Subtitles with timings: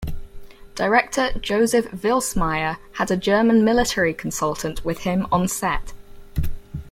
[0.73, 5.93] Director Joseph Vilsmaier had a German military consultant with him on set.